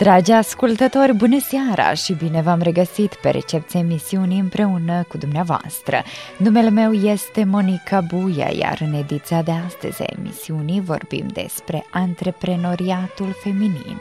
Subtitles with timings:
[0.00, 6.02] Dragi ascultători, bună seara și bine v-am regăsit pe recepția emisiunii împreună cu dumneavoastră.
[6.36, 13.36] Numele meu este Monica Buia, iar în ediția de astăzi a emisiunii vorbim despre antreprenoriatul
[13.42, 14.00] feminin.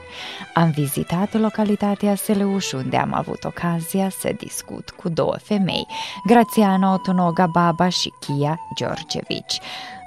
[0.53, 5.87] Am vizitat localitatea Seleuș, unde am avut ocazia să discut cu două femei,
[6.25, 9.59] Grațiana Otonoga Baba și Chia Georgevici.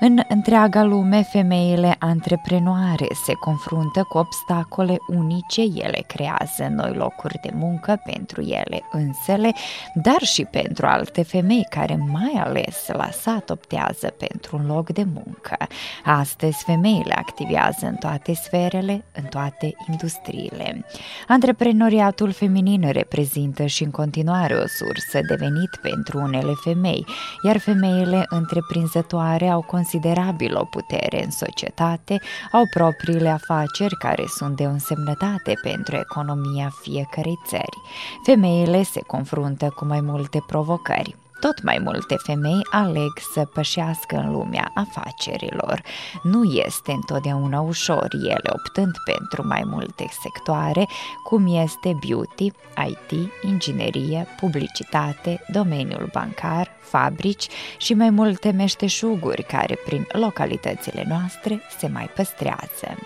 [0.04, 7.50] În întreaga lume, femeile antreprenoare se confruntă cu obstacole unice, ele creează noi locuri de
[7.54, 9.52] muncă pentru ele însele,
[9.94, 15.04] dar și pentru alte femei care mai ales la sat optează pentru un loc de
[15.14, 15.56] muncă.
[16.04, 20.84] Astăzi, femeile activează în toate sferele, în toate industriile.
[21.28, 27.06] Antreprenoriatul feminin reprezintă și în continuare o sursă de venit pentru unele femei,
[27.42, 32.20] iar femeile întreprinzătoare au considerat considerabilă putere în societate,
[32.52, 37.80] au propriile afaceri care sunt de o însemnătate pentru economia fiecărei țări.
[38.24, 41.21] Femeile se confruntă cu mai multe provocări.
[41.46, 45.82] Tot mai multe femei aleg să pășească în lumea afacerilor.
[46.22, 50.86] Nu este întotdeauna ușor, ele optând pentru mai multe sectoare,
[51.22, 52.52] cum este beauty,
[52.88, 61.88] IT, inginerie, publicitate, domeniul bancar, fabrici și mai multe meșteșuguri care prin localitățile noastre se
[61.88, 62.96] mai păstrează.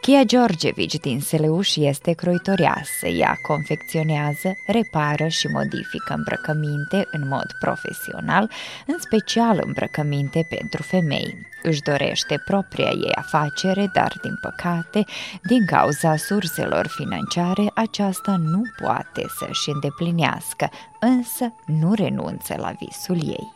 [0.00, 3.06] Chia Georgevici din Seleuș este croitoreasă.
[3.06, 8.50] Ea confecționează, repară și modifică îmbrăcăminte în mod profesional,
[8.86, 11.46] în special îmbrăcăminte pentru femei.
[11.62, 15.04] Își dorește propria ei afacere, dar din păcate,
[15.42, 23.52] din cauza surselor financiare, aceasta nu poate să-și îndeplinească, însă nu renunță la visul ei.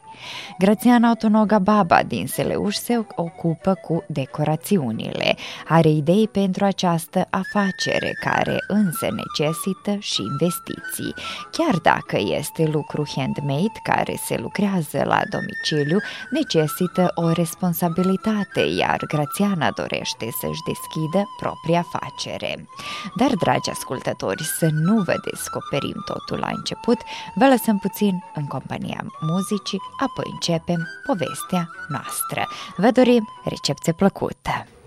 [0.58, 5.36] Grațiana Autonoga Baba din Seleuș se ocupă cu decorațiunile.
[5.68, 11.14] Are idei pentru această afacere care însă necesită și investiții.
[11.50, 15.98] Chiar dacă este lucru handmade care se lucrează la domiciliu,
[16.30, 22.68] necesită o responsabilitate, iar Grațiana dorește să-și deschidă propria afacere.
[23.16, 26.98] Dar, dragi ascultători, să nu vă descoperim totul la început,
[27.34, 32.48] vă lăsăm puțin în compania muzicii, apoi începem povestea noastră.
[32.76, 34.77] Vă dorim recepție plăcută!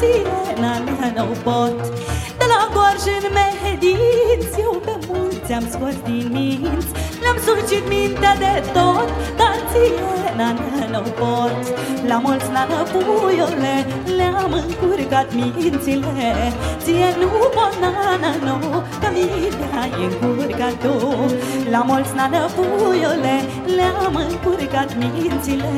[0.00, 1.80] Tot Dar ție n-am pot
[2.38, 6.90] De la gorj în medinți Eu pe mulți am scos din minți.
[7.22, 10.58] L-am sucit mintea de tot Dar ție n-am
[11.20, 11.56] pot
[12.06, 13.74] La mulți nană puiule
[14.16, 16.52] Le-am încurcat mințile.
[16.82, 18.56] Ție nu pot nana nu
[19.00, 20.96] Că mine ai încurcat tu.
[21.70, 23.36] La mulți nană puiule
[23.76, 25.70] Le-am încurcat mințile.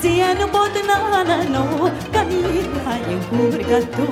[0.00, 1.64] Ție nu pot, nana, nu
[2.12, 2.53] Ca mine ai
[2.90, 4.06] încurcat tu.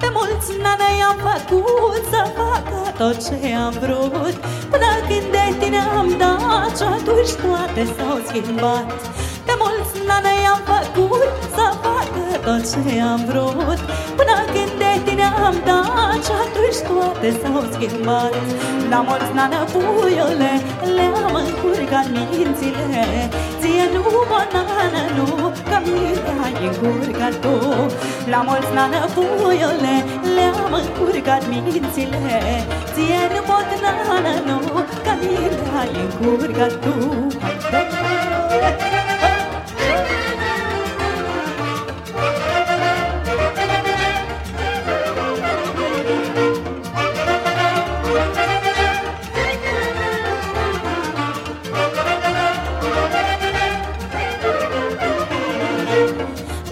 [0.00, 4.34] Pe mulți nana i-am făcut să facă tot ce am vrut.
[4.70, 8.86] Până când de tine am dat Și atunci toate s-au schimbat.
[9.46, 12.82] Pe mulți nane i-am făcut Să facă tot ce
[13.12, 13.80] am vrut.
[14.18, 18.34] Până când de tine am dat Și atunci toate s-au schimbat.
[18.92, 20.52] La mulți nane puiule
[20.96, 23.04] Le-am încurcat mințile.
[23.60, 25.28] Ție nu, banană, nu
[25.68, 27.56] Că mine ai încurcat tu.
[28.32, 29.94] La mulți nane puiule
[30.34, 32.26] Le-am încurcat mințile.
[32.94, 34.58] Ție nu pot, nana, nu
[35.22, 37.28] vida encurga tu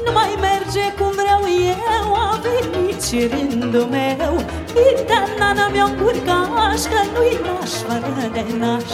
[0.04, 4.38] Numa emerge com breu e eu a venite rindo meu.
[4.74, 6.34] Vida tá nada me encurga,
[6.72, 7.59] acho que não
[8.14, 8.92] fără de naș.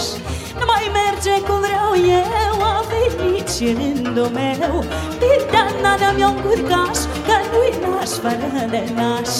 [0.58, 1.90] Nu mai merge cum vreau
[2.20, 4.74] eu A venit și rândul meu.
[5.20, 9.30] Pita nana mea curcaș Că nu-i naș fără de naș.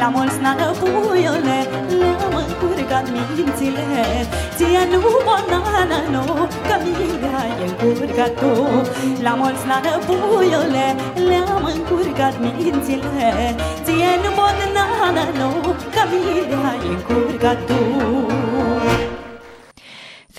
[0.00, 1.58] La mulți nană puiule
[2.00, 3.86] Le-am încurcat mințile.
[4.56, 6.24] Ție nu mă nana nu
[6.66, 8.52] Că mi-a încurcat tu.
[9.26, 10.86] La mulți nană puiule
[11.28, 13.28] Le-am încurcat mințile.
[13.84, 15.50] Ție nu mă nana nu
[15.94, 17.80] Că mi-a încurcat tu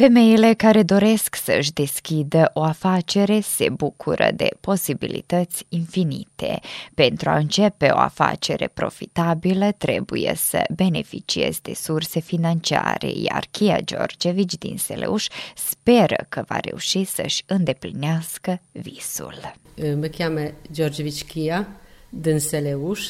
[0.01, 6.59] Femeile care doresc să-și deschidă o afacere se bucură de posibilități infinite.
[6.93, 14.57] Pentru a începe o afacere profitabilă, trebuie să beneficiezi de surse financiare, iar Chia Georgevici
[14.57, 19.53] din Seleuș speră că va reuși să-și îndeplinească visul.
[19.75, 21.67] Mă cheamă Georgevici Chia
[22.09, 23.07] din Seleuș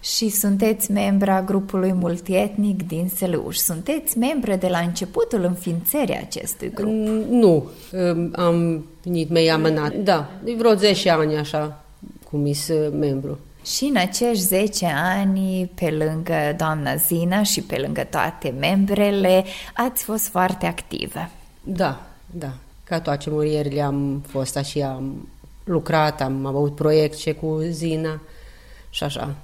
[0.00, 3.56] și sunteți membra grupului multietnic din Seleuș.
[3.56, 6.92] Sunteți membre de la începutul înființării acestui grup?
[7.30, 7.68] Nu,
[8.32, 9.94] am venit mai amânat.
[9.94, 11.84] Da, de vreo 10 ani așa,
[12.30, 13.38] cum is membru.
[13.64, 20.04] Și în acești 10 ani, pe lângă doamna Zina și pe lângă toate membrele, ați
[20.04, 21.30] fost foarte active.
[21.62, 22.52] Da, da.
[22.84, 25.28] Ca toate murierile am fost așa, am
[25.64, 28.20] lucrat, am avut proiecte cu Zina
[28.90, 29.34] și așa.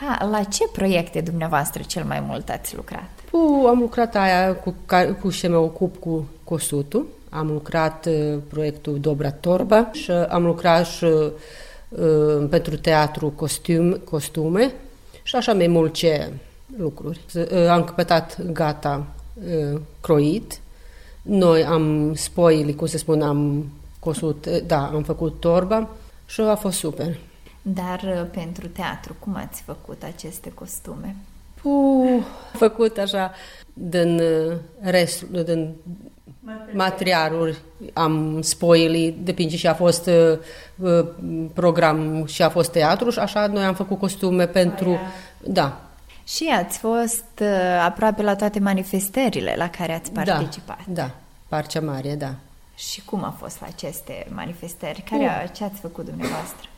[0.00, 3.08] Ca, la ce proiecte dumneavoastră cel mai mult ați lucrat?
[3.30, 4.74] Cu, am lucrat aia cu,
[5.20, 7.06] cu ce mă ocup cu cosutul.
[7.30, 14.72] Am lucrat uh, proiectul Dobra Torba și am lucrat și uh, pentru teatru costum, costume
[15.22, 16.32] și așa mai multe
[16.76, 17.20] lucruri.
[17.34, 20.60] Uh, am căpătat gata uh, croit.
[21.22, 25.88] Noi am spoili, cum se spune, am cosut, uh, da, am făcut torba
[26.26, 27.18] și a fost super.
[27.74, 31.16] Dar uh, pentru teatru, cum ați făcut aceste costume?
[31.62, 32.22] Uh,
[32.52, 33.32] făcut așa
[33.72, 35.74] din uh, rest, din
[36.72, 37.58] materialuri,
[37.92, 40.10] am spoili, depinde și a fost
[40.76, 41.06] uh,
[41.54, 45.00] program și a fost teatru și așa noi am făcut costume pentru, Aia.
[45.44, 45.80] da.
[46.26, 50.78] Și ați fost uh, aproape la toate manifestările la care ați da, participat.
[50.86, 51.10] Da, da,
[51.48, 52.34] Parcea Mare, da.
[52.74, 55.04] Și cum a fost la aceste manifestări?
[55.10, 55.50] Care, uh.
[55.52, 56.68] Ce ați făcut dumneavoastră?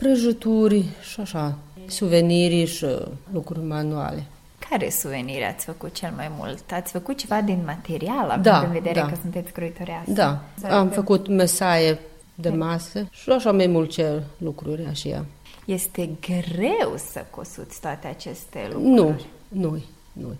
[0.00, 2.86] Prăjituri și așa, suveniri și
[3.32, 4.24] lucruri manuale.
[4.70, 6.72] Care suveniri ați făcut cel mai mult?
[6.72, 9.06] Ați făcut ceva din material, având da, în vedere da.
[9.06, 10.10] că sunteți croitoreasă?
[10.10, 10.94] Da, am de...
[10.94, 11.98] făcut mesaie
[12.34, 15.24] de masă și așa mai multe lucruri așa.
[15.64, 18.94] Este greu să cosuți toate aceste lucruri?
[18.94, 19.82] Nu, nu,
[20.12, 20.34] nu.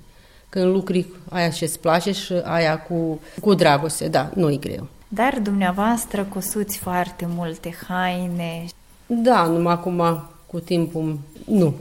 [0.49, 4.87] Când lucri aia ce-ți place și aia cu, cu dragoste, da, nu e greu.
[5.09, 8.65] Dar dumneavoastră cosuți foarte multe haine
[9.13, 11.75] da, numai acum, cu timpul, nu.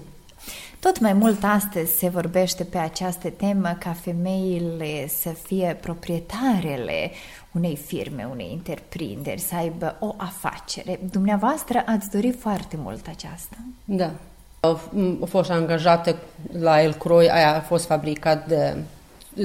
[0.80, 7.12] Tot mai mult astăzi se vorbește pe această temă ca femeile să fie proprietarele
[7.52, 11.00] unei firme, unei întreprinderi, să aibă o afacere.
[11.12, 13.58] Dumneavoastră ați dorit foarte mult aceasta.
[13.86, 14.12] Da.
[14.60, 14.80] Au,
[15.26, 16.16] fost angajate
[16.60, 18.78] la El Croi, aia a fost fabricat de,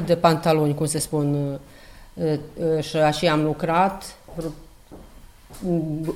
[0.04, 1.58] de pantaloni, cum se spun,
[2.80, 4.16] și așa am lucrat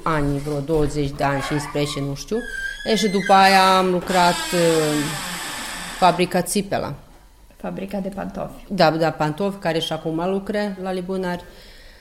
[0.03, 2.37] ani, vreo 20 de ani, 15, nu știu.
[2.85, 5.05] E, și după aia am lucrat uh,
[5.99, 6.95] fabrica Țipela.
[7.57, 8.65] Fabrica de pantofi.
[8.69, 11.45] Da, da, pantofi, care și acum lucre la Libunari.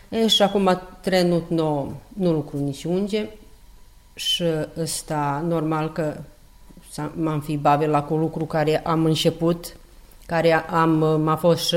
[0.10, 3.30] E, și acum trenul nou, nu lucru nici unge.
[4.14, 4.44] Și
[4.78, 6.18] ăsta, normal că
[7.14, 9.76] m-am fi bavit la cu lucru care am început,
[10.26, 11.76] care am, m-a fost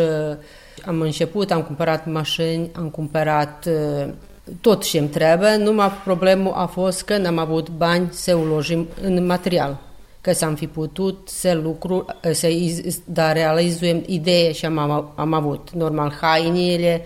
[0.87, 4.12] am început, am cumpărat mașini, am cumpărat uh,
[4.61, 9.26] tot ce îmi trebuie, numai problemul a fost că n-am avut bani să ulojim în
[9.26, 9.78] material.
[10.20, 12.49] Că s-am fi putut să lucru, să
[13.04, 15.70] da, realizăm idee și am, am avut.
[15.70, 17.04] Normal, hainele,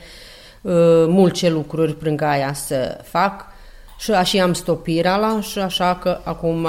[0.62, 0.72] uh,
[1.08, 3.46] multe lucruri prin aia să fac
[3.98, 6.66] și așa am stopira la și așa că acum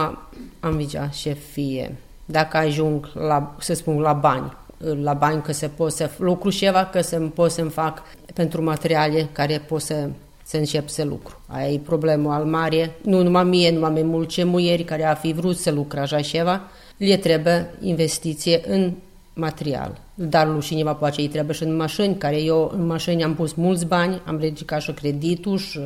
[0.59, 1.95] am vigea ce fie.
[2.25, 6.85] Dacă ajung la, să spun, la bani, la bani că se pot să lucru ceva,
[6.85, 8.01] că să pot să-mi fac
[8.33, 10.09] pentru materiale care pot să
[10.47, 11.41] să încep să lucru.
[11.47, 12.95] Aia e problemul al mare.
[13.01, 16.61] Nu numai mie, numai mai mulți muieri care a fi vrut să lucre așa ceva,
[16.97, 18.93] le trebuie investiție în
[19.33, 19.99] material.
[20.13, 23.53] Dar lui cineva poate îi trebuie și în mașini, care eu în mașini am pus
[23.53, 25.79] mulți bani, am ridicat și creditul și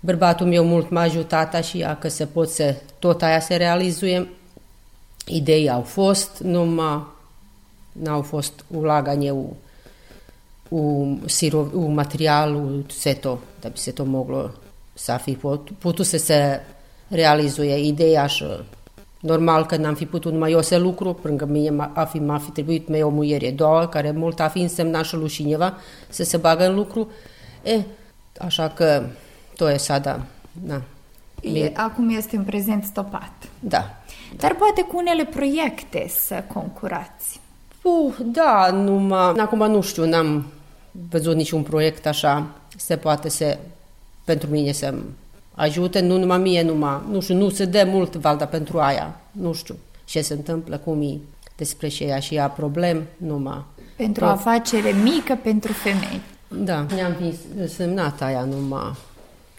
[0.00, 4.28] bărbatul meu mult m-a ajutat și ea că se pot să tot aia se realizuie.
[5.26, 7.06] Idei au fost, numai
[7.92, 9.56] n-au fost ulagan eu
[10.70, 11.94] u, siro, u
[12.86, 14.50] se to, da bi se to moglo
[14.94, 15.36] safi
[15.78, 16.60] putut se se
[17.08, 18.44] realizuie ideea și
[19.20, 22.38] normal că n-am fi putut numai eu să lucru, pentru că mie a fi, m-a
[22.38, 25.76] fi trebuit mie o muiere două, care mult a fi însemnat și lui cineva
[26.08, 27.10] să se bagă în lucru.
[27.62, 27.80] E,
[28.38, 29.02] așa că
[29.56, 30.20] to e sada,
[30.52, 30.82] da.
[31.40, 33.32] E, acum este în prezent stopat.
[33.60, 34.00] Da.
[34.36, 37.40] Dar poate cu unele proiecte să concurați.
[37.82, 40.46] Uh, da, numai, acum nu știu, n-am
[41.10, 43.58] văzut niciun proiect așa, se poate să,
[44.24, 44.94] pentru mine să
[45.54, 49.52] ajute, nu numai mie, numai, nu știu, nu se dă mult valda pentru aia, nu
[49.52, 51.18] știu ce se întâmplă, cum e
[51.56, 53.64] despre și ea și ea problem, numai.
[53.96, 56.20] Pentru o afacere mică pentru femei.
[56.48, 57.16] Da, mi-am
[57.66, 58.92] semnat aia numai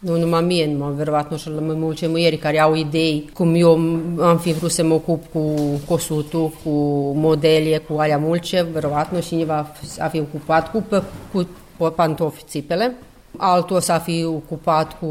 [0.02, 3.72] nu numai mie, numai verbat, nu știu, mai mulți muieri care au idei, cum eu
[4.20, 5.56] am fi vrut să mă ocup cu
[5.88, 6.70] cosutul, cu
[7.16, 10.84] modelie, cu alea mulce, verbat, nu cineva a fi ocupat cu,
[11.32, 12.96] cu, cu pantofi țipele.
[13.38, 15.10] Altul o să a fi ocupat cu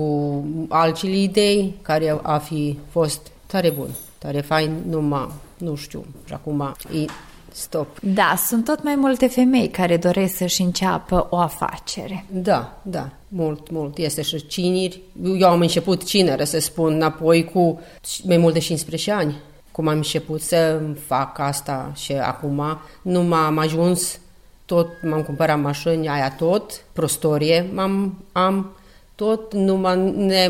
[0.69, 5.29] altele idei, care a fi fost tare bun, tare fain, numai,
[5.59, 7.05] nu știu, și acum e
[7.53, 7.99] stop.
[8.03, 12.25] Da, sunt tot mai multe femei care doresc să-și înceapă o afacere.
[12.31, 13.99] Da, da, mult, mult.
[13.99, 15.01] Este și cineri.
[15.39, 17.81] Eu am început cinere, să spun, înapoi cu
[18.25, 19.37] mai mult de 15 ani.
[19.73, 24.19] Cum am început să fac asta și acum nu m-am ajuns
[24.65, 28.77] tot, m-am cumpărat mașini, aia tot, prostorie, m-am, am
[29.15, 29.77] tot, nu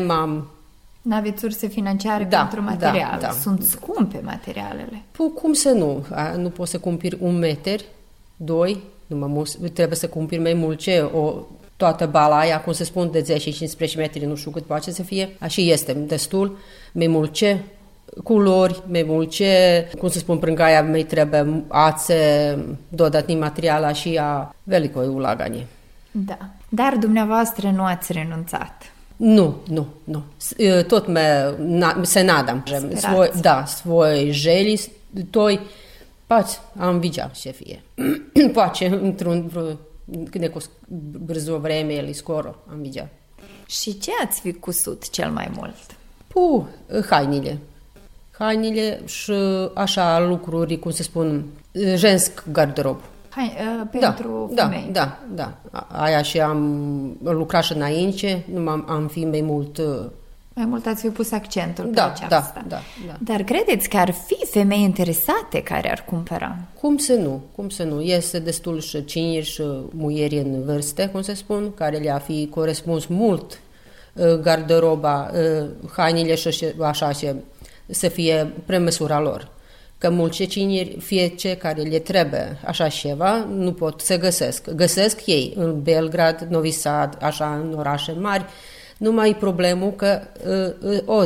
[0.05, 0.47] m-am
[1.01, 3.17] nu aveți surse financiare da, pentru materiale.
[3.19, 3.31] Da, da.
[3.31, 5.01] Sunt scumpe materialele.
[5.11, 6.05] Păi, cum să nu?
[6.37, 7.79] Nu poți să cumpiri un meter,
[8.35, 9.43] doi, numai
[9.73, 11.33] trebuie să cumpiri mai mult ce o
[11.75, 13.39] toată bala aia, cum se spun, de
[13.91, 15.29] 10-15 metri, nu știu cât poate să fie.
[15.39, 16.57] Așa este, destul,
[16.93, 17.59] mai mult ce
[18.23, 22.57] culori, mai mult ce, cum să spun, prângaia mai trebuie ațe,
[22.89, 25.65] dodatni materiala și a velikoj ulaganje.
[26.11, 26.37] Da.
[26.69, 28.90] Dar dumneavoastră nu ați renunțat.
[29.23, 30.23] Nu, nu, nu.
[30.87, 32.63] Tot me, na, se nadam.
[32.95, 34.79] Svoj, da, svoj želji
[35.29, 35.59] toj,
[36.27, 36.45] pa
[36.79, 37.81] am videa ce fie.
[38.53, 39.51] Poate într-un
[40.33, 40.59] neko
[41.11, 43.09] brzo vreme ili skoro am videa.
[43.67, 45.75] Și ce ați fi cusut cel mai mult?
[46.27, 46.69] Pu,
[47.09, 47.57] hainile.
[48.31, 49.33] Hainile și
[49.73, 51.45] așa lucruri, cum se spun,
[51.95, 52.99] jensk garderob.
[53.31, 54.89] Hai, uh, pentru da, femei.
[54.91, 55.87] Da, da, da.
[55.91, 59.77] Aia și am lucrat și înainte, nu am, am fi mai mult...
[59.77, 60.05] Uh,
[60.53, 62.49] mai mult ați fi pus accentul da, pe aceasta.
[62.53, 63.33] Da, da, da.
[63.33, 66.57] Dar credeți că ar fi femei interesate care ar cumpăra?
[66.79, 67.41] Cum să nu?
[67.55, 68.01] Cum să nu?
[68.01, 73.05] Este destul și cineri și muieri în vârste, cum se spun, care le-a fi corespuns
[73.05, 73.59] mult
[74.13, 77.11] uh, garderoba, uh, hainele și așa,
[77.87, 79.49] să fie premăsura lor
[80.01, 84.69] că mulți cineri, fie ce care le trebuie așa ceva, nu pot să găsesc.
[84.69, 88.45] Găsesc ei în Belgrad, Novi Sad, așa în orașe mari,
[88.97, 90.21] numai problemul că
[90.81, 91.23] uh, uh o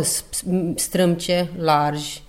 [0.75, 2.23] strâmce largi,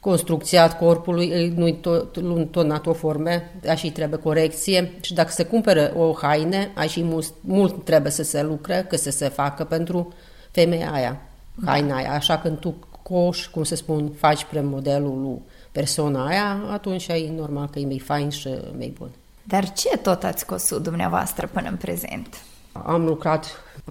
[0.00, 2.12] construcția corpului nu-i tot,
[2.50, 4.92] tot o forme, așa trebuie corecție.
[5.00, 9.10] Și dacă se cumpără o haine, așa mult, mult trebuie să se lucre, că să
[9.10, 10.12] se facă pentru
[10.50, 11.20] femeia aia,
[11.64, 16.64] haina aia, așa când tu coș, cum se spun, faci pre modelul lui persoana aia,
[16.70, 19.10] atunci e normal că e mai fain și mai bun.
[19.42, 22.36] Dar ce tot ați cosut dumneavoastră până în prezent?
[22.72, 23.46] Am lucrat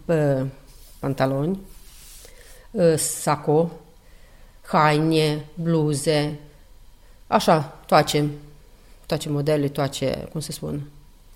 [0.06, 0.46] pe
[1.00, 1.60] pantaloni,
[2.78, 3.72] ă, saco,
[4.62, 6.40] haine, bluze,
[7.28, 8.30] așa, toate,
[9.06, 10.82] toate modele, toate, cum se spun.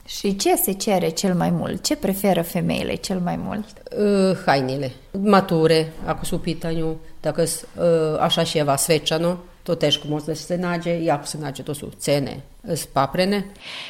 [0.06, 1.84] Și ce se cere cel mai mult?
[1.84, 3.66] Ce preferă femeile cel mai mult?
[3.98, 4.92] Uh, hainele.
[5.12, 10.58] Mature, ako su u pitanju, dakle, uh, așa ceva, svečano, to teško može da se
[10.58, 12.42] nađe i ako se nađe to su cene
[12.76, 13.44] spaprene.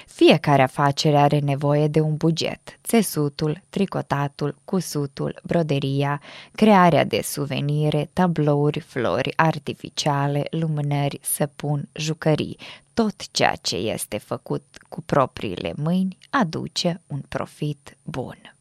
[0.07, 2.79] Fiecare afacere are nevoie de un buget.
[2.83, 6.21] Țesutul, tricotatul, cusutul, broderia,
[6.55, 12.57] crearea de suvenire, tablouri, flori artificiale, lumânări, săpun, jucării.
[12.93, 18.54] Tot ceea ce este făcut cu propriile mâini aduce un profit bun.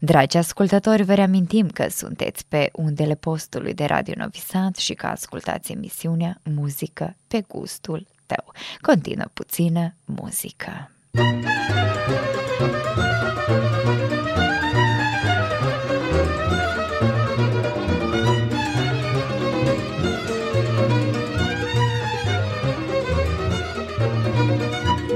[0.00, 5.06] Dragi ascultători, vă reamintim că sunteți pe undele postului de Radio Novi Sad și că
[5.06, 8.52] ascultați emisiunea Muzică pe gustul tău.
[8.80, 10.88] Continuă puțină muzică.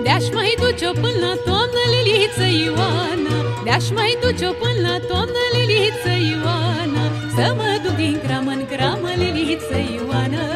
[0.03, 1.58] De-aș mai duce-o până la toamnă,
[2.09, 7.05] Liliță Ioana De-aș mai duce-o până la toamnă, Liliță Ioana.
[7.37, 10.47] Să mă duc din cramă în cramă, Liliță Ioana.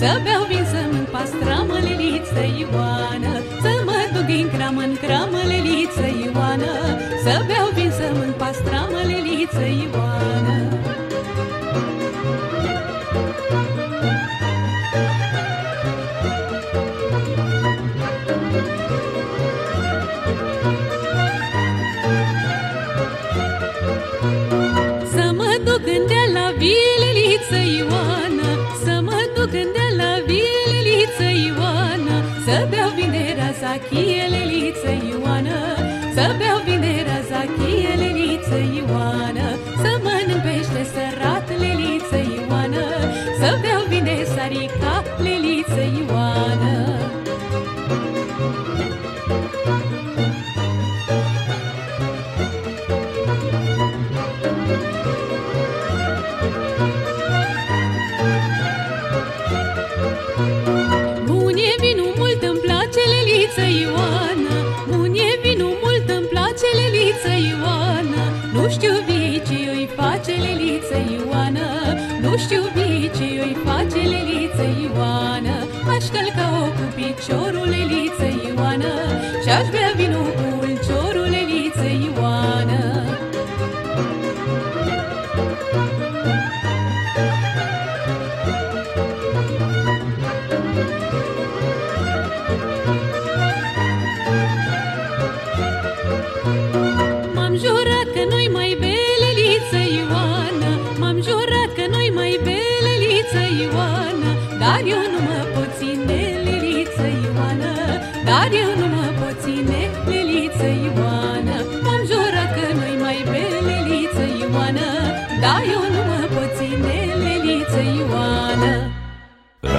[0.00, 3.34] Să beau vin să mânt pastramă, Liliță Ioana.
[3.64, 6.74] Să mă duc din cramă în cramă, Liliță Ioana.
[7.24, 10.58] Să beau vin să mânt pastramă, Liliță Ioana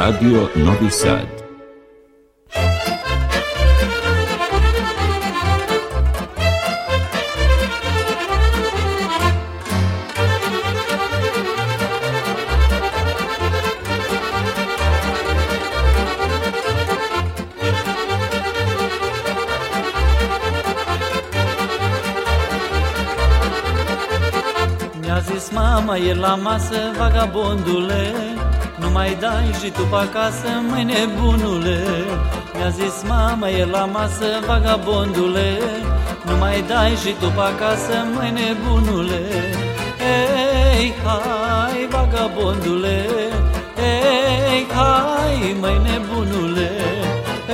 [0.08, 1.28] Radio Novi Sad.
[25.00, 28.37] Mi-a zis mama, e la masă, vagabondule
[28.88, 31.80] nu mai dai și tu pe acasă, măi nebunule.
[32.56, 35.50] Mi-a zis mama, e la masă, vagabondule.
[36.26, 39.22] Nu mai dai și tu pe acasă, măi nebunule.
[40.14, 42.98] Ei, hai, vagabondule.
[43.92, 46.72] Ei, hai, măi nebunule.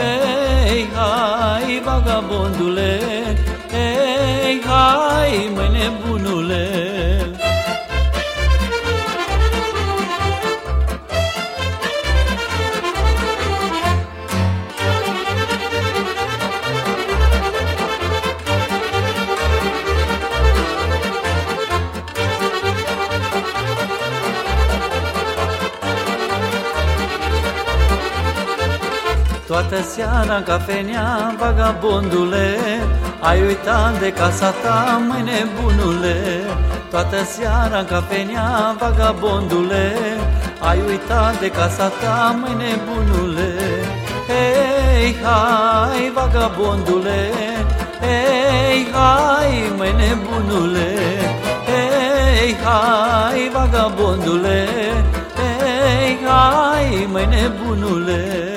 [0.07, 2.99] Ei, hai, vagabondule.
[3.83, 6.72] Ei, hai, măi nebunule
[29.53, 32.57] Toată seara în cafenea, vagabondule.
[33.19, 36.15] Ai uitat de casa ta, măi nebunule
[36.89, 39.95] Toată seara în cafenea, vagabondule.
[40.59, 43.53] Ai uitat de casa ta, măi nebunule
[44.27, 47.31] Hei, hai, vagabondule.
[48.01, 50.93] Hei, hai, măi nebunule
[51.69, 54.67] Hei, hai, vagabondule.
[55.35, 58.52] Hei, hai, măi nebunule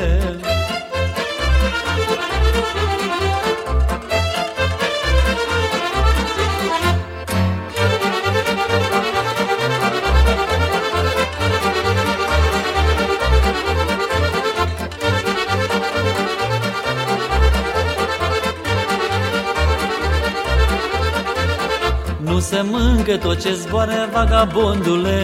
[22.50, 25.20] se mâncă tot ce zboară, vagabondule.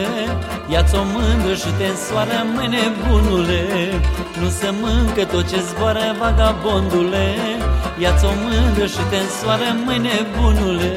[0.72, 3.62] Ia-ți o mândră și te însoară, măi nebunule
[4.40, 7.26] Nu se mâncă tot ce zboară, vagabondule.
[7.98, 10.92] Ia-ți o mândră și te însoară, măi nebunule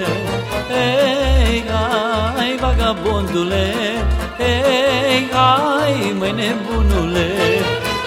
[0.72, 3.66] Hei, hai, vagabondule.
[4.40, 7.30] Hei, hai, măi nebunule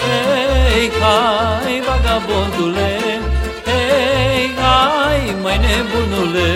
[0.04, 2.90] Hei, hai, vagabondule.
[3.68, 6.48] Hei, hai, măi nebunule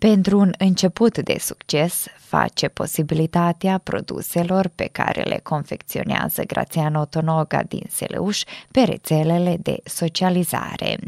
[0.00, 7.84] pentru un început de succes, face posibilitatea produselor pe care le confecționează Grațiano Tonoga din
[7.88, 10.98] Seleuș pe rețelele de socializare.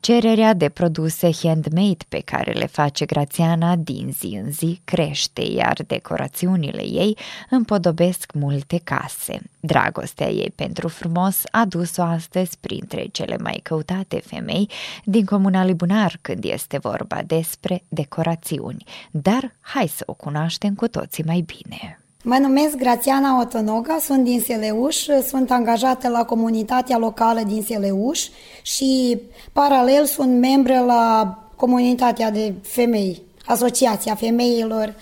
[0.00, 5.76] Cererea de produse handmade pe care le face Grațiana din zi în zi crește, iar
[5.86, 7.16] decorațiunile ei
[7.50, 9.40] împodobesc multe case.
[9.60, 14.70] Dragostea ei pentru frumos a dus-o astăzi printre cele mai căutate femei
[15.04, 18.84] din Comuna Libunar când este vorba despre decorațiuni.
[19.10, 22.00] Dar hai să o cunoaștem cunoaștem cu toții mai bine.
[22.22, 28.28] Mă numesc Grațiana Otonoga, sunt din Seleuș, sunt angajată la comunitatea locală din Seleuș
[28.62, 29.20] și
[29.52, 34.94] paralel sunt membră la comunitatea de femei, Asociația Femeilor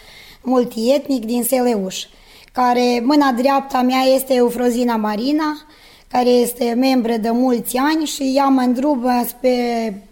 [0.43, 2.05] Multietnic din Seleuș,
[2.53, 5.57] care mâna dreapta mea este Eufrozina Marina,
[6.09, 9.55] care este membră de mulți ani și ea mă îndrumă pe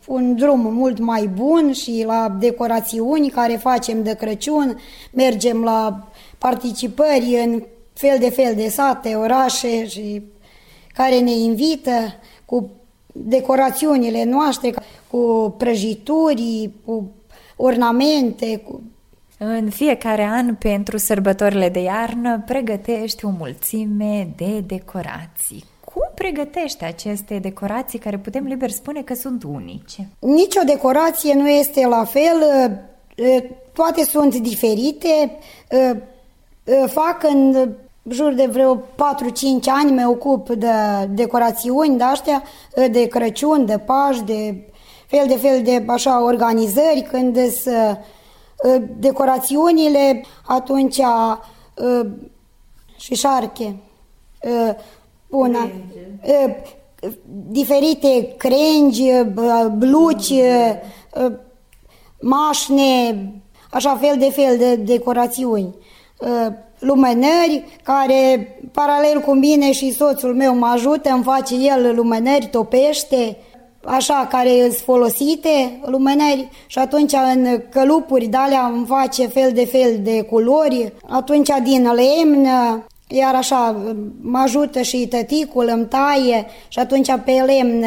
[0.07, 4.81] un drum mult mai bun și la decorațiuni care facem de Crăciun,
[5.13, 7.63] mergem la participări în
[7.93, 10.23] fel de fel de sate, orașe și
[10.95, 12.15] care ne invită
[12.45, 12.71] cu
[13.13, 14.75] decorațiunile noastre,
[15.11, 17.11] cu prăjituri, cu
[17.57, 18.83] ornamente, cu
[19.39, 25.65] în fiecare an, pentru sărbătorile de iarnă, pregătești o mulțime de decorații.
[26.15, 30.09] Cum pregătești aceste decorații care putem liber spune că sunt unice?
[30.19, 32.37] Nici o decorație nu este la fel,
[33.73, 35.39] toate sunt diferite.
[36.87, 37.69] Fac în
[38.09, 38.81] jur de vreo 4-5
[39.67, 40.69] ani, mă ocup de
[41.09, 42.43] decorațiuni de astea,
[42.91, 44.69] de Crăciun, de Paș, de
[45.07, 47.97] fel de fel de așa organizări, când să
[48.65, 52.07] Ă, decorațiunile, atunci ă,
[52.97, 53.77] și șarche,
[54.45, 54.77] ă,
[55.35, 55.71] una,
[57.49, 59.11] diferite crengi,
[59.77, 60.33] bluci,
[62.21, 63.33] mașne,
[63.71, 65.75] așa fel de fel de decorațiuni.
[66.79, 73.37] Lumânări care, paralel cu mine și soțul meu mă ajută, îmi face el lumânări, topește,
[73.85, 79.67] așa, care sunt folosite, luminări, și atunci în călupuri de alea îmi face fel de
[79.67, 82.49] fel de culori, atunci din lemn,
[83.09, 83.77] iar așa
[84.21, 87.85] mă ajută și tăticul, îmi taie și atunci pe lemn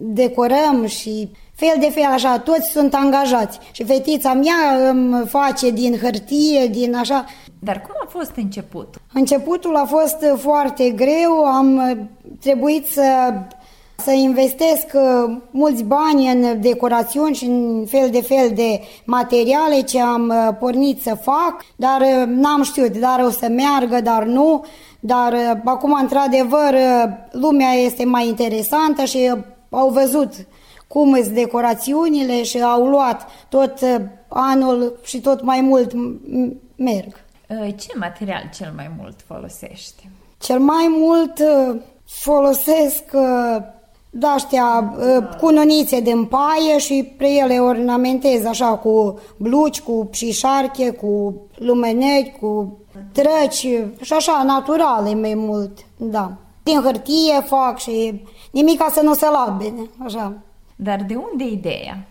[0.00, 3.58] decorăm și fel de fel așa, toți sunt angajați.
[3.72, 7.24] Și fetița mea îmi face din hârtie, din așa.
[7.58, 9.00] Dar cum a fost începutul?
[9.12, 11.98] Începutul a fost foarte greu, am
[12.40, 13.32] trebuit să
[13.96, 20.00] să investesc uh, mulți bani în decorațiuni și în fel de fel de materiale ce
[20.00, 24.64] am uh, pornit să fac, dar uh, n-am știut, dar o să meargă, dar nu.
[25.00, 26.74] Dar acum, într-adevăr,
[27.30, 29.32] lumea este mai interesantă și
[29.70, 30.32] au văzut
[30.88, 33.78] cum sunt decorațiunile și au luat tot
[34.28, 35.92] anul și tot mai mult
[36.76, 37.24] merg.
[37.76, 40.08] Ce material cel mai mult folosești?
[40.38, 41.42] Cel mai mult
[42.04, 43.04] folosesc
[44.16, 44.94] de-astea
[45.40, 52.36] cu nonițe de împaie și pre ele ornamentez așa cu bluci, cu pșișarche, cu lumeneri,
[52.40, 52.78] cu
[53.12, 53.66] trăci
[54.00, 56.32] și așa naturale mai mult, da.
[56.62, 59.74] Din hârtie fac și nimic ca să nu se labe,
[60.04, 60.32] așa.
[60.76, 62.06] Dar de unde ideea?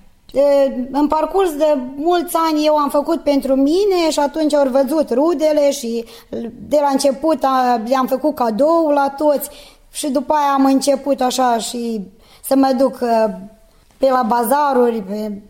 [0.91, 5.71] În parcurs de mulți ani eu am făcut pentru mine și atunci au văzut rudele
[5.71, 6.05] și
[6.67, 7.41] de la început
[7.85, 9.49] le-am făcut cadou la toți
[9.93, 12.01] și după aia am început așa și
[12.45, 13.25] să mă duc uh,
[13.97, 15.41] pe la bazaruri pe,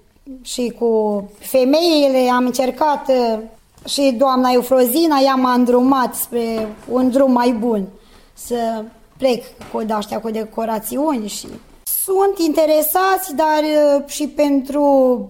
[0.41, 3.39] și cu femeile, am încercat uh,
[3.87, 7.87] și doamna Eufrozina i-am îndrumat spre un drum mai bun
[8.33, 8.83] să
[9.17, 11.47] plec cu de cu decorațiuni și
[12.03, 13.61] sunt interesați, dar
[13.97, 15.27] uh, și pentru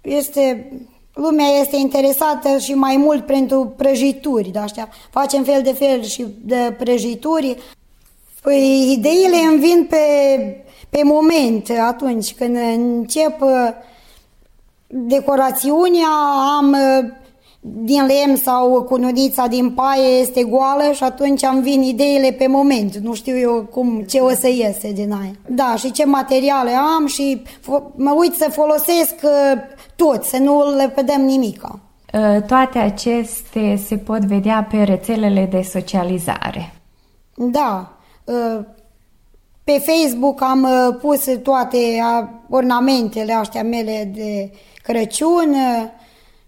[0.00, 0.72] este
[1.14, 4.88] lumea este interesată și mai mult pentru prăjituri, de astea.
[5.10, 7.56] Facem fel de fel și de prăjituri.
[8.42, 9.96] Păi ideile îmi vin pe,
[10.90, 13.68] pe moment, atunci când încep uh,
[14.86, 16.08] decorațiunea,
[16.58, 17.10] am uh,
[17.60, 22.96] din lemn sau cununița din paie este goală și atunci am vin ideile pe moment.
[22.96, 25.32] Nu știu eu cum, ce o să iese din aia.
[25.46, 27.42] Da, și ce materiale am și
[27.94, 29.60] mă uit să folosesc uh,
[29.96, 31.78] tot, să nu le pedem nimica.
[32.46, 36.74] Toate acestea se pot vedea pe rețelele de socializare.
[37.34, 37.99] Da,
[39.64, 41.78] pe Facebook am uh, pus toate
[42.48, 44.52] ornamentele astea mele de
[44.82, 45.88] Crăciun uh,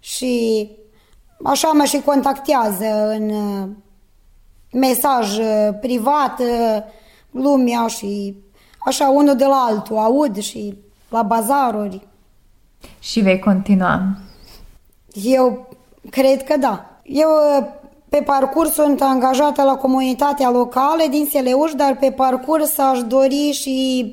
[0.00, 0.70] și
[1.44, 3.68] așa mă și contactează în uh,
[4.72, 5.38] mesaj
[5.80, 6.40] privat
[7.30, 8.36] lumea și
[8.86, 12.06] așa unul de la altul aud și la bazaruri.
[12.98, 14.16] Și vei continua?
[15.12, 15.68] Eu
[16.10, 17.00] cred că da.
[17.02, 17.28] Eu
[18.12, 24.06] pe parcurs sunt angajată la comunitatea locală din Seleuș, dar pe parcurs aș dori și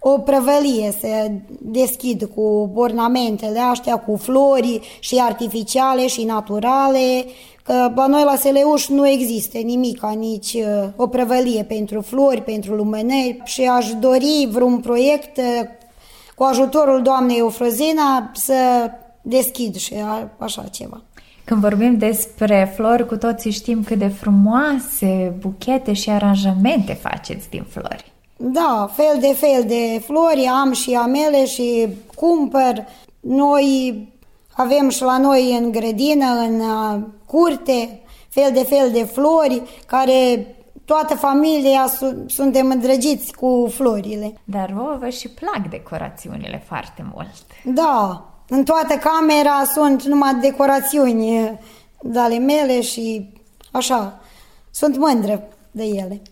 [0.00, 1.30] o prăvălie să
[1.60, 7.24] deschid cu ornamentele astea, cu flori și artificiale și naturale,
[7.62, 12.74] că la noi la Seleuș nu există nimic, nici uh, o prăvălie pentru flori, pentru
[12.74, 15.68] lumânări și aș dori vreun proiect uh,
[16.34, 18.54] cu ajutorul doamnei Eufrozina să
[19.22, 19.94] deschid și
[20.38, 21.02] așa ceva.
[21.48, 27.64] Când vorbim despre flori, cu toții știm cât de frumoase buchete și aranjamente faceți din
[27.68, 28.12] flori.
[28.36, 32.84] Da, fel de fel de flori am și amele și cumpăr.
[33.20, 34.08] Noi
[34.52, 40.46] avem și la noi în grădină, în uh, curte, fel de fel de flori care
[40.84, 41.86] toată familia
[42.26, 44.32] suntem îndrăgiți cu florile.
[44.44, 47.34] Dar vouă vă și plac decorațiunile foarte mult.
[47.64, 51.58] Da, în toată camera sunt numai decorațiuni
[52.02, 53.28] de ale mele și
[53.72, 54.20] așa.
[54.70, 56.22] sunt mândră de ele.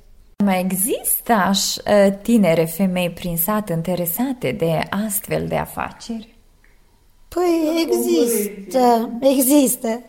[0.45, 1.75] Mai există aș,
[2.23, 6.35] tinere femei prin sat interesate de astfel de afaceri?
[7.29, 10.01] Păi există, există.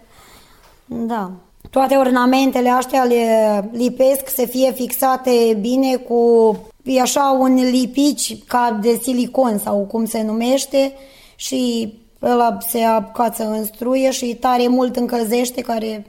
[0.85, 1.31] Da.
[1.69, 6.51] Toate ornamentele astea le lipesc să fie fixate bine cu
[6.83, 10.93] e așa un lipici ca de silicon sau cum se numește
[11.39, 16.05] și ăla se acață în struie și tare mult încălzește care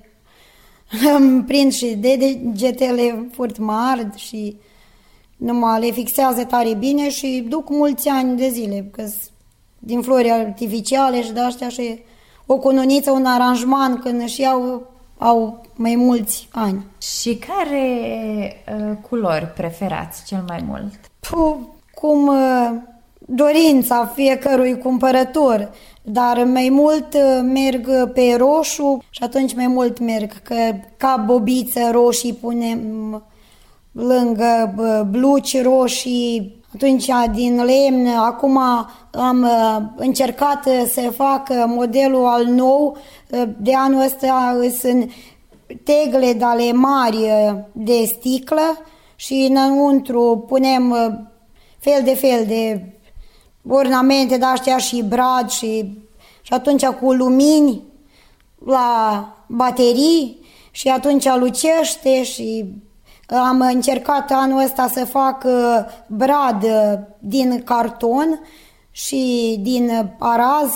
[1.17, 4.57] îmi prind și de degetele furt mari și
[5.37, 9.05] numai le fixează tare bine și duc mulți ani de zile, că
[9.79, 11.99] din flori artificiale și de astea și
[12.47, 14.87] o cununiță, un aranjman când își iau
[15.19, 16.85] au mai mulți ani.
[17.01, 17.87] Și care
[18.79, 20.93] uh, culori preferați cel mai mult?
[21.21, 21.57] Puh,
[21.95, 22.71] cum uh,
[23.31, 25.71] dorința fiecărui cumpărător,
[26.03, 30.55] dar mai mult uh, merg pe roșu și atunci mai mult merg, că
[30.97, 32.81] ca bobiță roșii punem
[33.93, 34.75] lângă
[35.11, 38.59] bluci roșii, atunci din lemn, acum
[39.13, 42.97] am uh, încercat să fac modelul al nou,
[43.31, 45.11] uh, de anul ăsta sunt
[45.85, 47.19] tegle de ale mari
[47.73, 48.79] de sticlă
[49.17, 50.95] și înăuntru punem
[51.79, 52.93] fel de fel de
[53.69, 55.99] ornamente de astea și brad și,
[56.43, 57.83] și atunci cu lumini
[58.67, 60.39] la baterii
[60.71, 62.65] și atunci lucește și
[63.29, 68.41] am încercat anul ăsta să fac uh, brad uh, din carton
[68.91, 70.71] și din araz,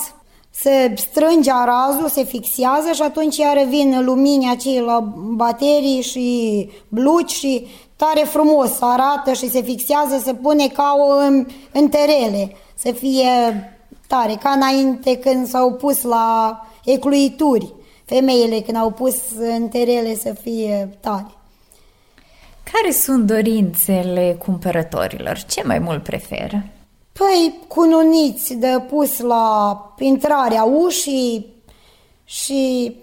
[0.50, 7.30] se strânge arazul, se fixează și atunci iar vin lumini acei la baterii și bluci
[7.30, 11.12] și tare frumos arată și se fixează, se pune ca o
[11.72, 13.28] înterele să fie
[14.06, 17.72] tare, ca înainte când s-au pus la ecluituri,
[18.04, 21.30] femeile când au pus înterele să fie tare.
[22.72, 25.42] Care sunt dorințele cumpărătorilor?
[25.42, 26.64] Ce mai mult preferă?
[27.12, 31.46] Păi, cununiți de pus la intrarea ușii
[32.24, 32.94] și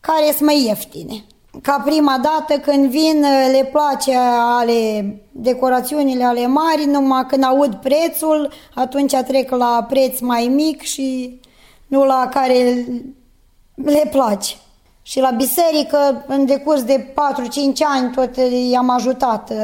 [0.00, 1.24] care sunt mai ieftine
[1.62, 4.16] ca prima dată când vin le place
[4.58, 11.40] ale decorațiunile ale mari, numai când aud prețul, atunci trec la preț mai mic și
[11.86, 12.86] nu la care
[13.74, 14.54] le place.
[15.02, 17.14] Și la biserică, în decurs de 4-5
[17.84, 18.30] ani, tot
[18.70, 19.56] i-am ajutat uh,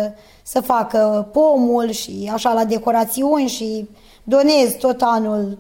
[0.43, 3.89] să facă pomul și așa la decorațiuni și
[4.25, 5.59] donez tot anul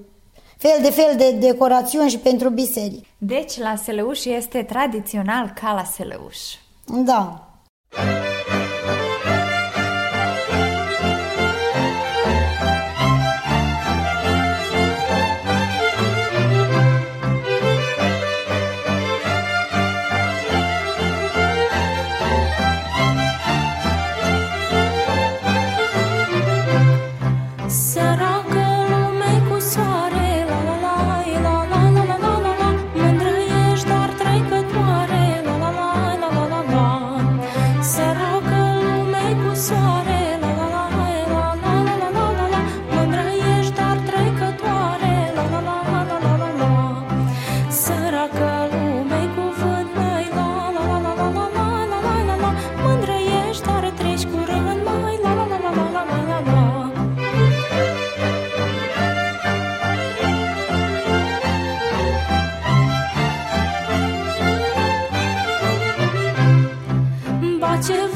[0.60, 3.06] fel de fel de decorațiuni și pentru biserică.
[3.18, 6.36] Deci la Seleuș este tradițional ca la Seleuș.
[7.04, 7.48] Da.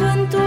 [0.04, 0.43] en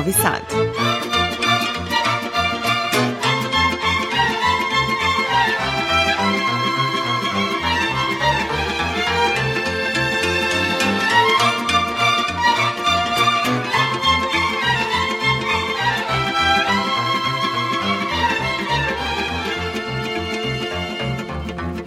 [0.00, 0.44] Novi Sad.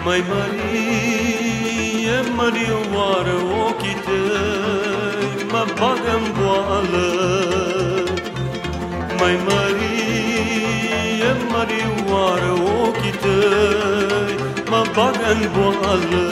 [0.06, 0.53] Mai Marie,
[14.96, 16.26] mă bagă în boală.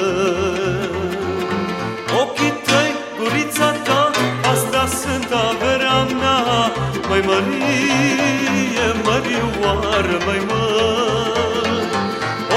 [2.21, 4.11] Ochii tăi, gurița ta,
[4.51, 6.39] asta sunt averea mea.
[7.09, 11.89] Mai Marie, Mărioară, mai măi,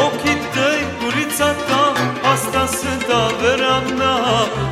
[0.05, 1.93] ochii tăi, gurița ta,
[2.33, 4.17] asta sunt averea mea,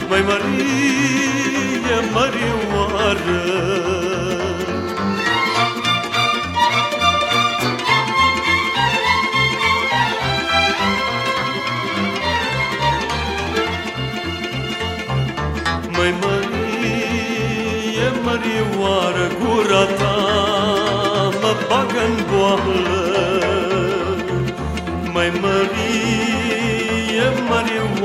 [0.09, 4.02] mai Marie, Mărioară.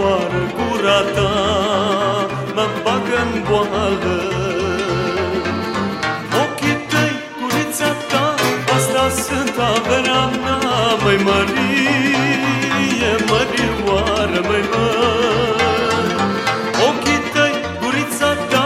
[0.08, 1.32] Mărioară, gura ta
[2.56, 4.18] mă bagă în boală.
[6.42, 8.26] Ochii tăi, gurița ta,
[8.76, 10.60] asta sunt averea mea.
[11.04, 15.38] Mai Marie, Mărioară, mai măi,
[16.88, 18.66] Ochii tăi, gurița ta,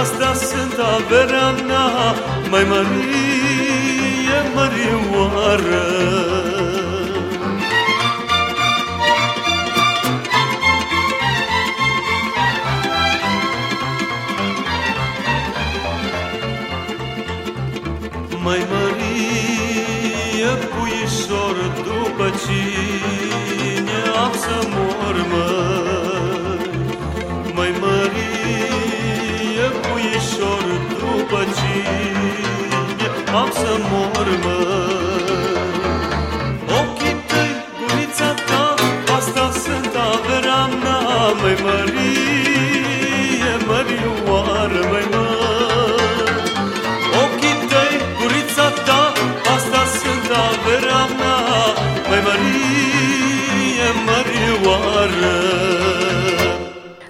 [0.00, 1.86] asta sunt averea mea,
[2.50, 5.91] mai Marie, Mărioară.
[33.40, 35.40] Am să mor, măi?
[36.78, 38.74] Ochii tăi, gurița ta,
[39.16, 41.00] asta sunt averea mea,
[41.40, 46.00] mai Marie, Mărioară, mai măi.
[47.22, 49.02] Ochii tăi, gurița ta,
[49.54, 51.38] asta sunt averea mea,
[52.08, 55.36] mai Marie, Mărioară.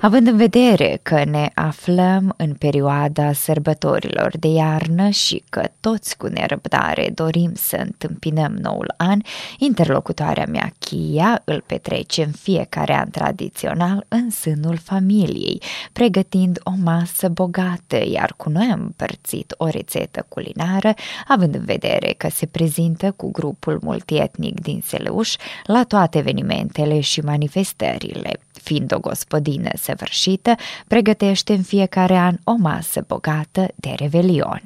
[0.01, 6.27] Având în vedere că ne aflăm în perioada sărbătorilor de iarnă și că toți cu
[6.27, 9.21] nerăbdare dorim să întâmpinăm noul an,
[9.59, 17.29] interlocutoarea mea, Chia, îl petrece în fiecare an tradițional în sânul familiei, pregătind o masă
[17.29, 20.95] bogată, iar cu noi am împărțit o rețetă culinară,
[21.29, 27.21] având în vedere că se prezintă cu grupul multietnic din Seleuș la toate evenimentele și
[27.21, 28.39] manifestările.
[28.63, 30.55] Fiind o gospodină săvârșită,
[30.87, 34.63] pregătește în fiecare an o masă bogată de revelion.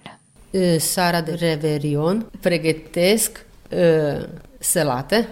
[0.50, 4.28] E, Sara de Reverion pregătesc e,
[4.58, 5.26] sălată, e,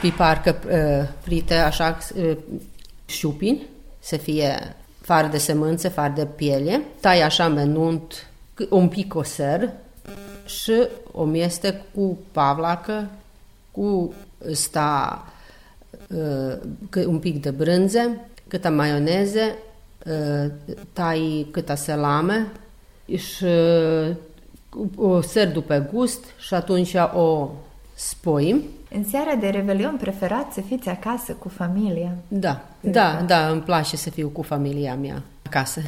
[0.00, 2.36] piparcă e, frită, așa, e,
[3.06, 3.62] șupini,
[3.98, 9.70] să fie fără de sămânță, fără de piele, tai așa menunt, c- un pic osăr
[10.46, 10.72] și
[11.12, 13.10] o mieste cu pavlacă,
[13.70, 14.14] cu
[14.52, 15.35] sta e, c-
[17.06, 18.00] un pic de brânză,
[18.48, 20.50] câtă maioneză, e,
[20.92, 22.46] tai câtă salame
[23.16, 23.44] și
[24.96, 27.50] o serdu pe gust și atunci o
[27.94, 28.62] spoim.
[28.90, 32.16] În seara de revelion preferați să fiți acasă cu familia.
[32.28, 35.80] Da, da, da, îmi place să fiu cu familia mea acasă.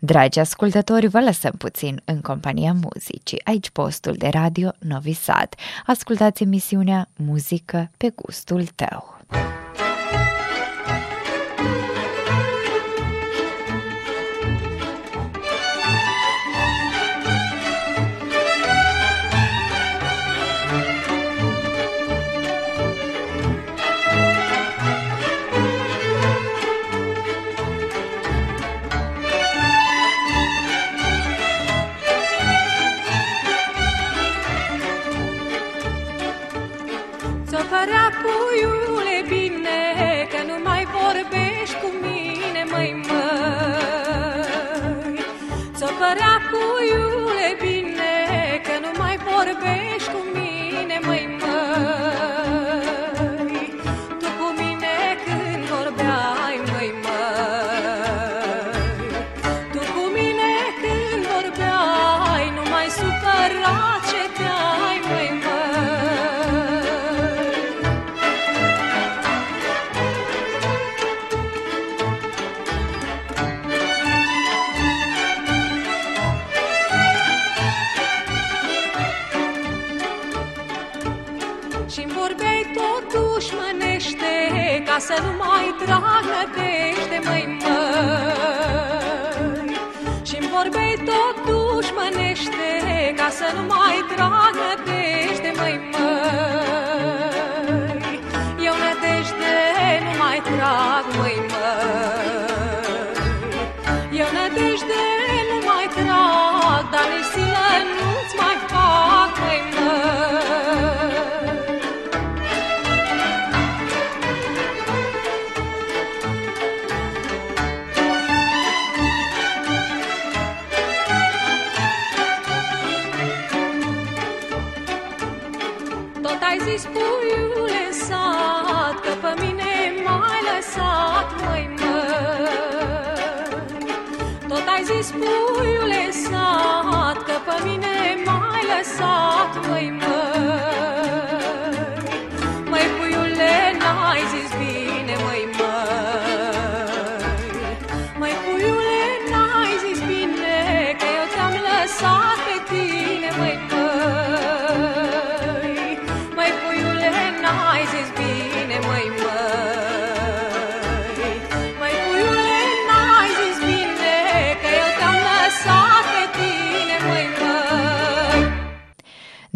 [0.00, 3.40] Dragi ascultători, vă lăsăm puțin în compania muzicii.
[3.44, 5.48] Aici postul de radio Novi Sad.
[5.86, 9.18] Ascultați emisiunea Muzică pe gustul tău.
[9.30, 9.63] Ți-o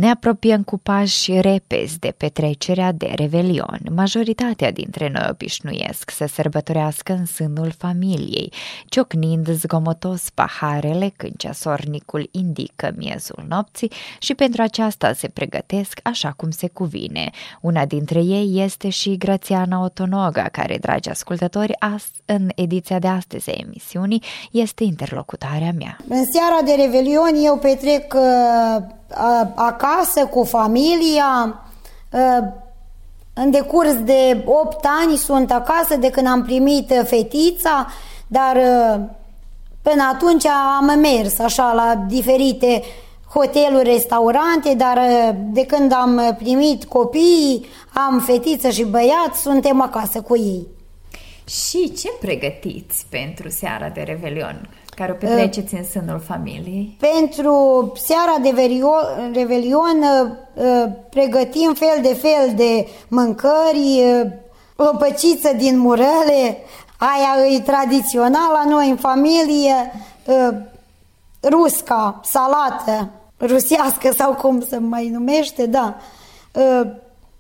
[0.09, 3.81] Ne apropiem cu pași repezi de petrecerea de Revelion.
[3.95, 8.53] Majoritatea dintre noi obișnuiesc să sărbătorească în sânul familiei,
[8.87, 16.51] ciocnind zgomotos paharele când ceasornicul indică miezul nopții și pentru aceasta se pregătesc așa cum
[16.51, 17.31] se cuvine.
[17.61, 23.51] Una dintre ei este și Grațiana Otonoga, care, dragi ascultători, ast- în ediția de astăzi
[23.51, 25.97] a emisiunii este interlocutarea mea.
[26.09, 28.98] În seara de Revelion eu petrec uh, a-
[29.55, 31.63] acasă cu familia.
[32.13, 32.67] Uh,
[33.43, 37.87] în decurs de 8 ani sunt acasă de când am primit uh, fetița,
[38.27, 39.01] dar uh,
[39.83, 42.83] până atunci am mers așa la diferite
[43.33, 50.21] hoteluri, restaurante, dar uh, de când am primit copiii, am fetiță și băiat, suntem acasă
[50.21, 50.67] cu ei.
[51.49, 54.69] Și ce pregătiți pentru seara de Revelion,
[54.99, 56.97] care o petreceți în sânul familiei?
[57.01, 57.53] Pentru
[57.97, 64.31] seara de verio- Revelion uh, uh, pregătim fel de fel de mâncări, uh,
[64.77, 66.57] lopăciță din murele,
[66.97, 69.93] aia e tradițional la noi în familie,
[70.25, 70.49] uh,
[71.43, 75.97] rusca, salată, rusească sau cum se mai numește, da,
[76.53, 76.81] uh,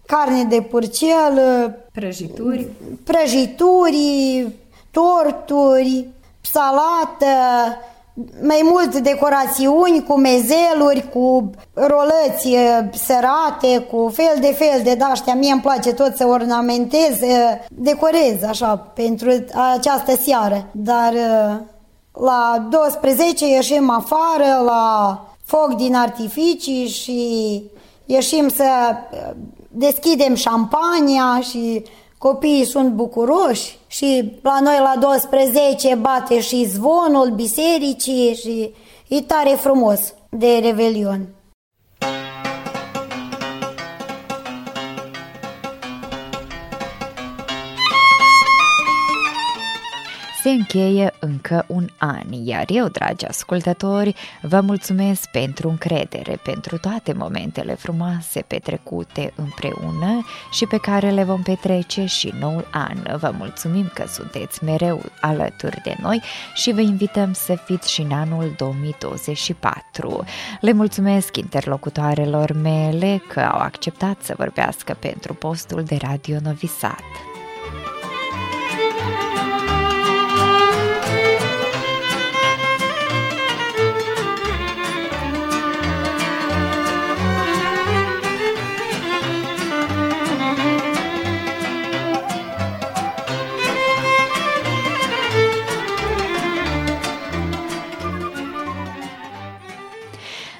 [0.06, 2.66] carne de purcel, uh, Prăjituri?
[3.04, 4.46] prăjituri,
[4.90, 6.06] torturi,
[6.52, 7.26] salată,
[8.42, 15.34] mai mult decorațiuni cu mezeluri, cu rolăți eh, sărate, cu fel de fel de daștea.
[15.34, 19.30] Mie îmi place tot să ornamentez, eh, decorez așa pentru
[19.74, 20.66] această seară.
[20.72, 21.56] Dar eh,
[22.12, 27.62] la 12 ieșim afară la foc din artificii și
[28.06, 28.64] ieșim să
[29.10, 29.18] eh,
[29.68, 31.82] deschidem șampania și
[32.18, 38.74] copiii sunt bucuroși și la noi la 12 bate și zvonul bisericii și
[39.08, 41.37] e tare frumos de Revelion.
[50.48, 57.12] Se încheie încă un an, iar eu, dragi ascultători, vă mulțumesc pentru încredere, pentru toate
[57.12, 63.18] momentele frumoase petrecute împreună și pe care le vom petrece și noul an.
[63.18, 66.22] Vă mulțumim că sunteți mereu alături de noi
[66.54, 70.24] și vă invităm să fiți și în anul 2024.
[70.60, 76.66] Le mulțumesc interlocutoarelor mele că au acceptat să vorbească pentru postul de Radio Novi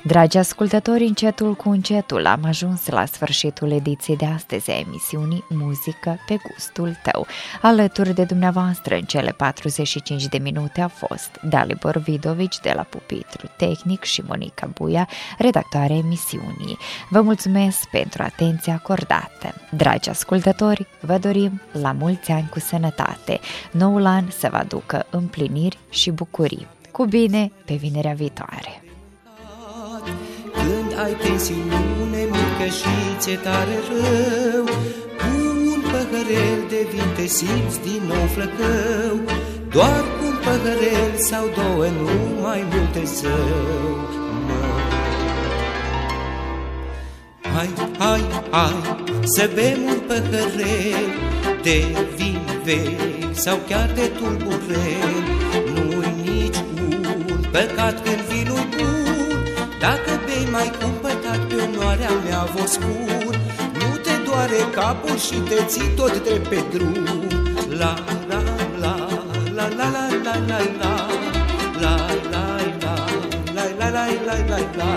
[0.09, 6.19] Dragi ascultători, încetul cu încetul am ajuns la sfârșitul ediției de astăzi a emisiunii Muzică
[6.27, 7.27] pe gustul tău.
[7.63, 13.51] Alături de dumneavoastră în cele 45 de minute a fost Dalibor Vidovici de la Pupitru
[13.57, 16.79] Tehnic și Monica Buia, redactoarea emisiunii.
[17.11, 19.55] Vă mulțumesc pentru atenția acordată.
[19.71, 23.41] Dragi ascultători, vă dorim la mulți ani cu sănătate.
[23.71, 26.67] Noul an să vă aducă împliniri și bucurii.
[26.91, 28.83] Cu bine, pe vinerea viitoare!
[30.99, 34.65] Când ai tensiune mică și ți tare rău.
[35.35, 39.17] Un păhărel de vin te simți din nou flăcău.
[39.71, 43.99] Doar cu un păhărel sau două, nu mai multe zău.
[47.55, 47.69] Hai,
[47.99, 51.09] hai, hai, să bem un păhărel
[51.63, 51.85] de
[52.17, 55.17] vin vechi sau chiar de tulburel.
[55.75, 56.57] Nu-i nici
[57.31, 59.45] un păcat când vinul bun
[59.81, 63.35] Dacă bei mai cumpătat pe onoarea mea voscur
[63.79, 67.07] Nu te doare capul și te ții tot drept pe drum
[67.81, 67.95] La,
[68.29, 68.43] la,
[68.83, 68.95] la,
[69.57, 69.89] la, la, la,
[70.25, 70.95] la, la, la
[71.83, 71.97] La,
[72.33, 72.45] la,
[72.83, 72.95] la,
[73.55, 74.93] la, la, la, la, la, la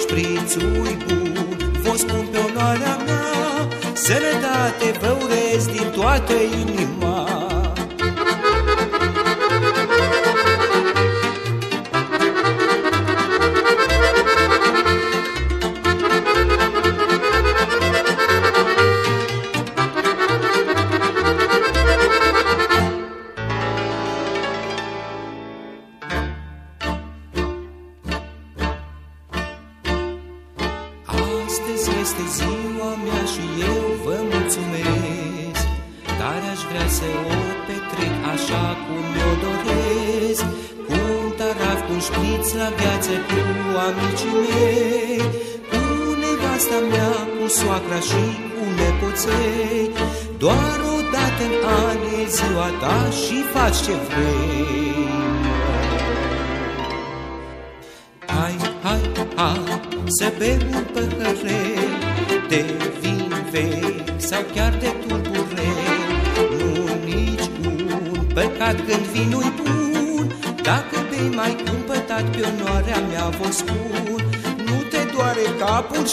[0.00, 1.34] Șprițul bun,
[1.82, 7.47] vă spun pe onoarea mea Sănătate vă urez din toată inima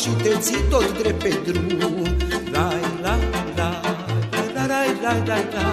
[0.06, 2.04] și te ții tot drept pe drum
[2.52, 3.16] Lai, la,
[3.56, 3.70] la,
[4.46, 5.68] la, la, la, la, la, la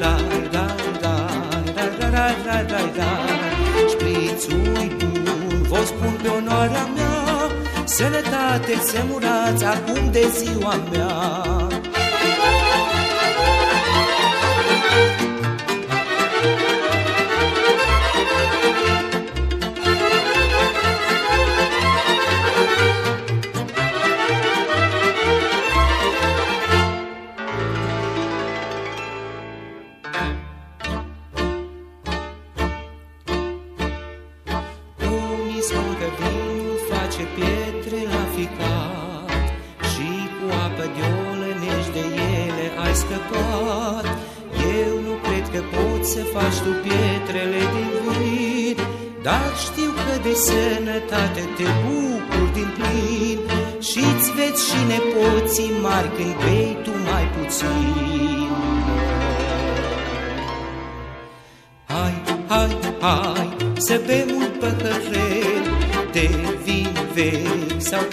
[0.00, 0.16] La,
[0.52, 0.64] la,
[1.02, 1.14] la, la,
[1.74, 3.10] la, la, la, la, la
[3.88, 7.50] Șprițul bun, vă spun pe onoarea mea
[7.84, 11.10] Sănătate să murați acum de ziua mea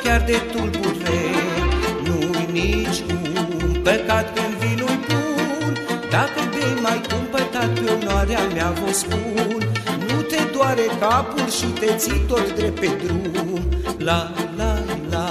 [0.04, 1.68] chiar de tulburel
[2.06, 5.74] Nu-i nici un păcat când vinul bun
[6.10, 9.62] Dacă bei mai cumpătat pe onoarea mea vă spun
[10.08, 13.62] Nu te doare capul și te ții tot drept pe drum
[13.98, 14.72] La, la,
[15.10, 15.26] la,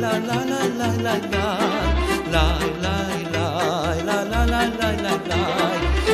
[0.00, 1.46] la, la, la, la, la, la
[2.34, 2.46] La,
[2.82, 2.96] la,
[3.32, 3.46] la,
[4.04, 5.42] la, la, la, la, la, la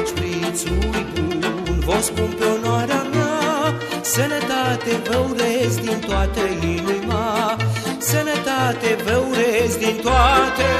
[0.06, 6.40] Șprițul bun, vă spun pe onoarea mea Sănătate vă urez din toată
[9.84, 10.73] din toate